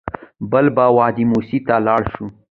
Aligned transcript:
بل 0.51 0.65
به 0.75 0.85
وادي 0.97 1.23
موسی 1.31 1.57
ته 1.67 1.75
لاړ 1.87 2.01
شو. 2.13 2.25